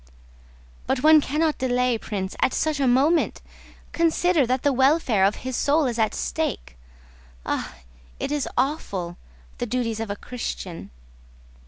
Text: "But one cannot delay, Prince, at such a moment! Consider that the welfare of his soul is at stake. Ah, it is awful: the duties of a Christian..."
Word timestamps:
"But 0.87 1.03
one 1.03 1.21
cannot 1.21 1.59
delay, 1.59 1.95
Prince, 1.95 2.35
at 2.41 2.55
such 2.55 2.79
a 2.79 2.87
moment! 2.87 3.39
Consider 3.91 4.47
that 4.47 4.63
the 4.63 4.73
welfare 4.73 5.23
of 5.23 5.35
his 5.45 5.55
soul 5.55 5.85
is 5.85 5.99
at 5.99 6.15
stake. 6.15 6.75
Ah, 7.45 7.75
it 8.19 8.31
is 8.31 8.49
awful: 8.57 9.17
the 9.59 9.67
duties 9.67 9.99
of 9.99 10.09
a 10.09 10.15
Christian..." 10.15 10.89